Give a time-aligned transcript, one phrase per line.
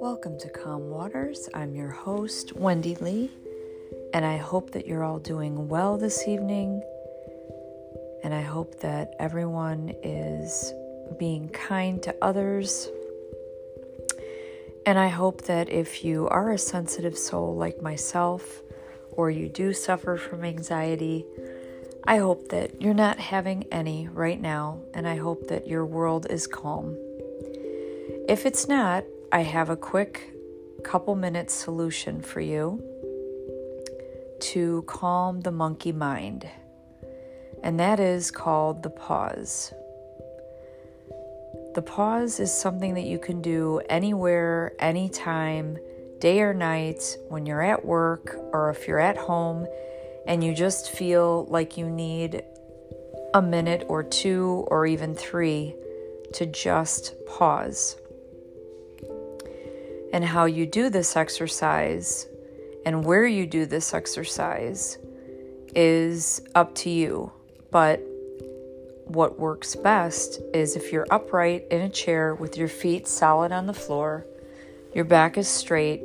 [0.00, 1.50] Welcome to Calm Waters.
[1.52, 3.30] I'm your host, Wendy Lee,
[4.14, 6.82] and I hope that you're all doing well this evening.
[8.24, 10.72] And I hope that everyone is
[11.18, 12.88] being kind to others.
[14.86, 18.62] And I hope that if you are a sensitive soul like myself,
[19.10, 21.26] or you do suffer from anxiety,
[22.04, 26.26] I hope that you're not having any right now, and I hope that your world
[26.28, 26.96] is calm.
[28.28, 30.32] If it's not, I have a quick
[30.82, 32.82] couple minutes solution for you
[34.40, 36.48] to calm the monkey mind,
[37.62, 39.72] and that is called the pause.
[41.74, 45.78] The pause is something that you can do anywhere, anytime
[46.18, 49.66] day or night, when you're at work or if you're at home
[50.26, 52.42] and you just feel like you need
[53.34, 55.74] a minute or two or even three
[56.34, 57.96] to just pause.
[60.12, 62.26] And how you do this exercise
[62.84, 64.98] and where you do this exercise
[65.74, 67.32] is up to you.
[67.70, 68.00] But
[69.06, 73.66] what works best is if you're upright in a chair with your feet solid on
[73.66, 74.26] the floor,
[74.94, 76.02] your back is straight,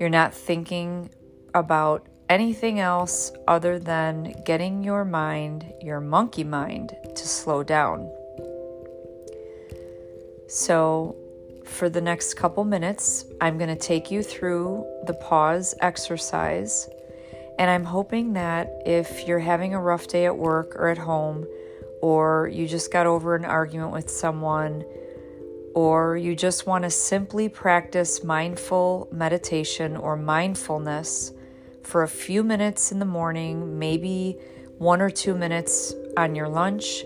[0.00, 1.10] you're not thinking
[1.54, 8.10] about anything else other than getting your mind, your monkey mind, to slow down.
[10.48, 11.16] So,
[11.64, 16.88] for the next couple minutes, I'm going to take you through the pause exercise.
[17.58, 21.46] And I'm hoping that if you're having a rough day at work or at home,
[22.02, 24.84] or you just got over an argument with someone,
[25.74, 31.32] or you just want to simply practice mindful meditation or mindfulness
[31.84, 34.38] for a few minutes in the morning, maybe
[34.78, 37.04] one or two minutes on your lunch,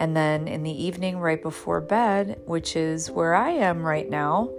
[0.00, 4.50] and then in the evening, right before bed, which is where I am right now,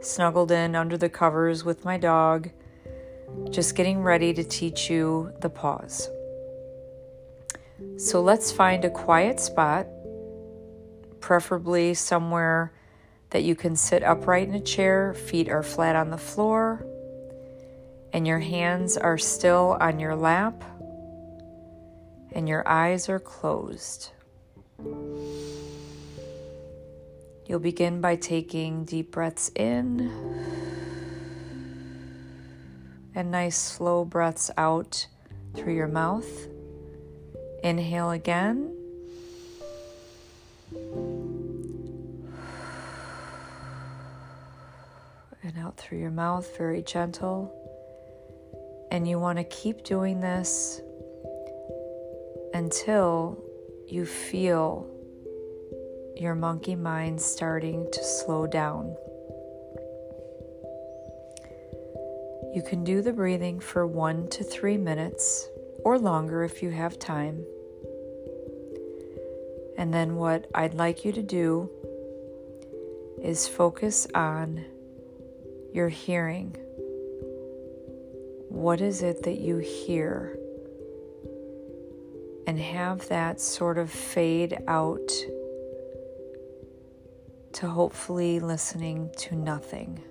[0.00, 2.50] snuggled in under the covers with my dog,
[3.50, 6.08] just getting ready to teach you the pause.
[7.96, 9.86] So let's find a quiet spot,
[11.20, 12.72] preferably somewhere
[13.30, 16.86] that you can sit upright in a chair, feet are flat on the floor,
[18.12, 20.62] and your hands are still on your lap,
[22.32, 24.10] and your eyes are closed.
[27.46, 30.10] You'll begin by taking deep breaths in
[33.14, 35.06] and nice slow breaths out
[35.54, 36.28] through your mouth.
[37.64, 38.74] Inhale again.
[45.42, 47.57] and out through your mouth, very gentle.
[48.90, 50.80] And you want to keep doing this
[52.54, 53.42] until
[53.86, 54.88] you feel
[56.16, 58.96] your monkey mind starting to slow down.
[62.54, 65.48] You can do the breathing for one to three minutes
[65.84, 67.44] or longer if you have time.
[69.76, 71.70] And then, what I'd like you to do
[73.22, 74.64] is focus on
[75.72, 76.56] your hearing.
[78.58, 80.36] What is it that you hear?
[82.44, 85.12] And have that sort of fade out
[87.52, 90.02] to hopefully listening to nothing.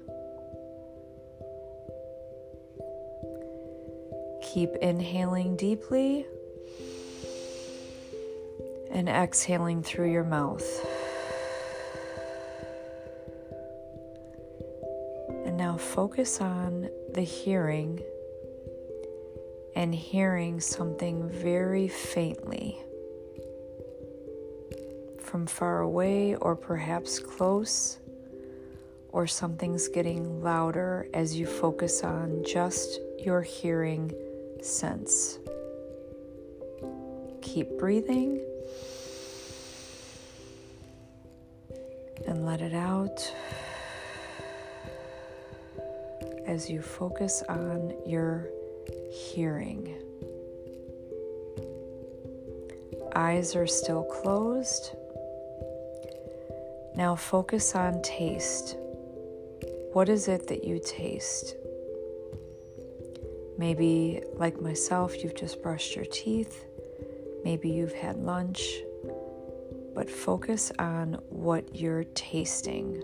[4.41, 6.25] Keep inhaling deeply
[8.89, 10.65] and exhaling through your mouth.
[15.45, 18.01] And now focus on the hearing
[19.77, 22.75] and hearing something very faintly
[25.19, 27.99] from far away or perhaps close,
[29.09, 34.11] or something's getting louder as you focus on just your hearing
[34.63, 35.37] sense.
[37.43, 38.41] Keep breathing
[42.25, 43.31] and let it out
[46.47, 48.47] as you focus on your
[49.11, 49.95] hearing.
[53.15, 54.91] Eyes are still closed.
[56.95, 58.75] Now focus on taste.
[59.93, 61.55] What is it that you taste?
[63.57, 66.65] Maybe, like myself, you've just brushed your teeth.
[67.43, 68.81] Maybe you've had lunch.
[69.95, 73.01] But focus on what you're tasting.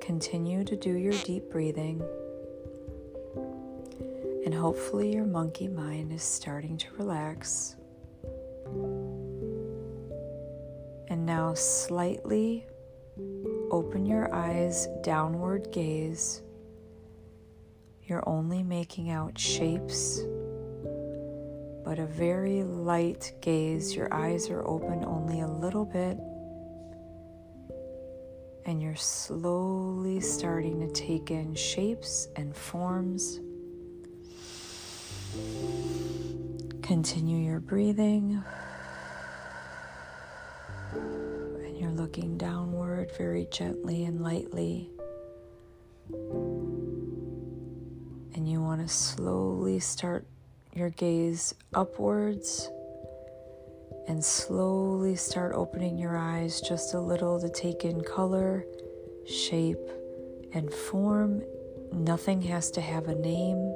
[0.00, 2.02] Continue to do your deep breathing,
[4.52, 7.74] and hopefully, your monkey mind is starting to relax.
[11.08, 12.66] And now slightly
[13.70, 16.42] open your eyes, downward gaze.
[18.02, 20.20] You're only making out shapes,
[21.82, 23.96] but a very light gaze.
[23.96, 26.18] Your eyes are open only a little bit,
[28.66, 33.40] and you're slowly starting to take in shapes and forms.
[36.82, 38.42] Continue your breathing.
[40.92, 44.90] And you're looking downward very gently and lightly.
[48.34, 50.26] And you want to slowly start
[50.74, 52.68] your gaze upwards
[54.08, 58.64] and slowly start opening your eyes just a little to take in color,
[59.26, 59.88] shape,
[60.52, 61.42] and form.
[61.92, 63.74] Nothing has to have a name.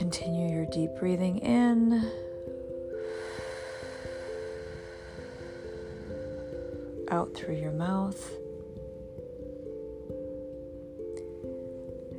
[0.00, 2.10] Continue your deep breathing in.
[7.10, 8.18] Out through your mouth.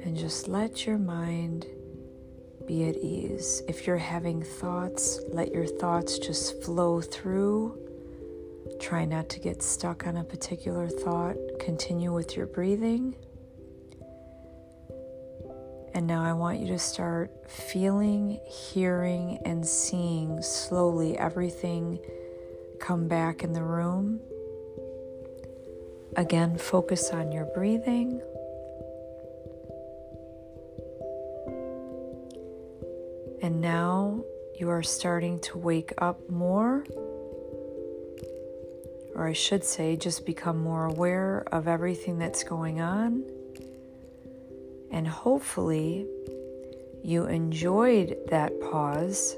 [0.04, 1.66] And just let your mind
[2.68, 3.63] be at ease.
[3.68, 7.80] If you're having thoughts, let your thoughts just flow through.
[8.80, 11.36] Try not to get stuck on a particular thought.
[11.60, 13.16] Continue with your breathing.
[16.01, 22.00] And now I want you to start feeling, hearing, and seeing slowly everything
[22.80, 24.19] come back in the room.
[26.18, 28.19] Again, focus on your breathing.
[33.44, 34.24] And now
[34.59, 36.83] you are starting to wake up more,
[39.13, 43.24] or I should say, just become more aware of everything that's going on.
[44.91, 46.05] And hopefully,
[47.03, 49.35] you enjoyed that pause.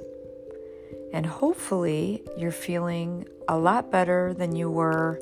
[1.14, 5.20] And hopefully, you're feeling a lot better than you were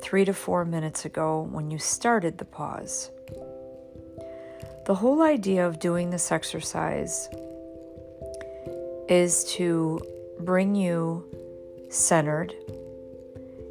[0.00, 3.10] three to four minutes ago when you started the pause.
[4.86, 7.28] The whole idea of doing this exercise
[9.08, 10.00] is to
[10.40, 11.24] bring you
[11.90, 12.54] centered,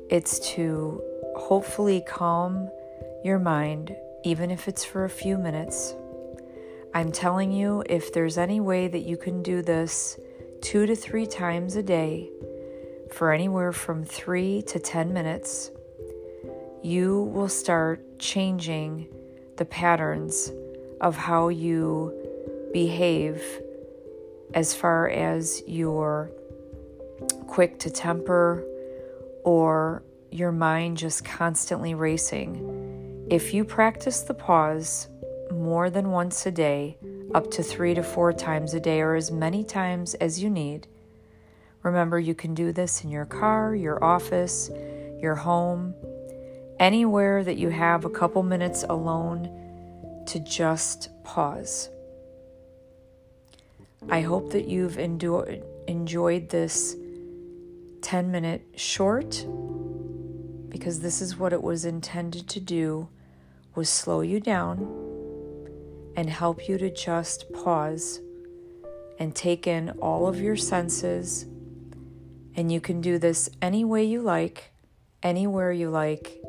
[0.10, 1.02] it's to
[1.36, 2.70] hopefully calm
[3.24, 5.96] your mind, even if it's for a few minutes.
[6.96, 10.20] I'm telling you, if there's any way that you can do this
[10.62, 12.30] two to three times a day
[13.12, 15.72] for anywhere from three to 10 minutes,
[16.84, 19.08] you will start changing
[19.58, 20.52] the patterns
[21.02, 22.14] of how you
[22.74, 23.42] behave
[24.54, 26.30] as far as your
[27.48, 28.64] quick to temper
[29.44, 33.26] or your mind just constantly racing.
[33.32, 35.08] If you practice the pause,
[35.62, 36.98] more than once a day,
[37.34, 40.88] up to three to four times a day, or as many times as you need.
[41.84, 44.70] Remember, you can do this in your car, your office,
[45.20, 45.94] your home,
[46.80, 49.50] anywhere that you have a couple minutes alone
[50.28, 51.90] to just pause.
[54.10, 56.96] I hope that you've endu- enjoyed this
[58.02, 59.46] 10 minute short
[60.70, 63.08] because this is what it was intended to do
[63.76, 65.03] was slow you down
[66.16, 68.20] and help you to just pause
[69.20, 71.46] and take in all of your senses.
[72.56, 74.72] And you can do this any way you like,
[75.24, 76.40] anywhere you like,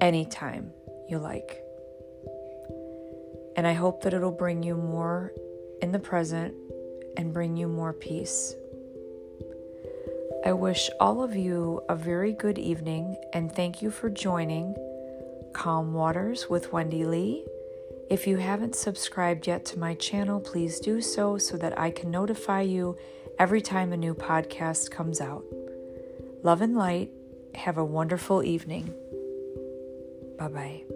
[0.00, 0.70] anytime
[1.08, 1.62] you like.
[3.56, 5.32] And I hope that it'll bring you more
[5.80, 6.54] in the present
[7.16, 8.54] and bring you more peace.
[10.44, 14.74] I wish all of you a very good evening and thank you for joining
[15.54, 17.46] Calm Waters with Wendy Lee.
[18.10, 22.10] If you haven't subscribed yet to my channel, please do so so that I can
[22.10, 22.96] notify you
[23.38, 25.44] every time a new podcast comes out.
[26.42, 27.10] Love and light.
[27.54, 28.92] Have a wonderful evening.
[30.38, 30.93] Bye bye.